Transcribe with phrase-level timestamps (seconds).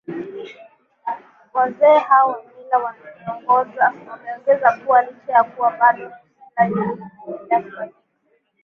[1.53, 2.77] Wazee hao wa mila
[4.09, 6.11] wameongeza kuwa licha ya kuwa bado
[6.57, 7.97] mila hizo zinaendelea kufanyika